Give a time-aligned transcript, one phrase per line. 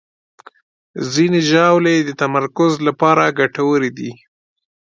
[1.13, 4.11] ځینې ژاولې د تمرکز لپاره ګټورې دي.